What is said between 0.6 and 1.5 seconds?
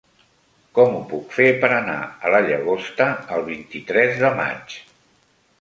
Com ho puc fer